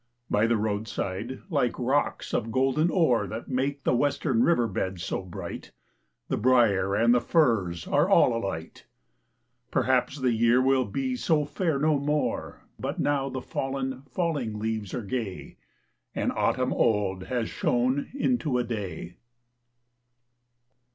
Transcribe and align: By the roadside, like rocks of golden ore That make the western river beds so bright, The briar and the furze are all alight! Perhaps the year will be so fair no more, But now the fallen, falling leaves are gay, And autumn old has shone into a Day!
By 0.31 0.47
the 0.47 0.57
roadside, 0.57 1.43
like 1.51 1.77
rocks 1.77 2.33
of 2.33 2.51
golden 2.51 2.89
ore 2.89 3.27
That 3.27 3.49
make 3.49 3.83
the 3.83 3.93
western 3.95 4.41
river 4.43 4.67
beds 4.67 5.03
so 5.03 5.21
bright, 5.21 5.73
The 6.27 6.37
briar 6.37 6.95
and 6.95 7.13
the 7.13 7.21
furze 7.21 7.85
are 7.85 8.09
all 8.09 8.35
alight! 8.35 8.87
Perhaps 9.69 10.17
the 10.21 10.31
year 10.33 10.59
will 10.59 10.85
be 10.85 11.15
so 11.15 11.45
fair 11.45 11.77
no 11.77 11.99
more, 11.99 12.61
But 12.79 12.97
now 12.97 13.29
the 13.29 13.43
fallen, 13.43 14.01
falling 14.09 14.57
leaves 14.57 14.95
are 14.95 15.03
gay, 15.03 15.57
And 16.15 16.31
autumn 16.31 16.73
old 16.73 17.25
has 17.25 17.47
shone 17.47 18.09
into 18.15 18.57
a 18.57 18.63
Day! 18.63 19.17